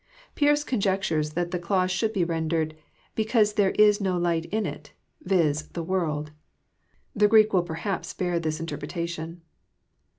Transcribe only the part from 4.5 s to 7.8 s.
it; yiz., the world." The Greek will